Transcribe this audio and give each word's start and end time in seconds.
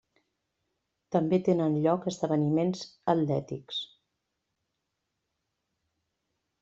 També 1.15 1.39
tenen 1.49 1.75
lloc 1.83 2.07
esdeveniments 2.11 2.83
atlètics. 3.15 3.83